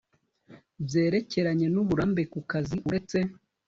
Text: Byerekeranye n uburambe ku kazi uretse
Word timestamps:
Byerekeranye 0.85 1.67
n 1.71 1.75
uburambe 1.81 2.21
ku 2.31 2.39
kazi 2.51 2.77
uretse 2.87 3.17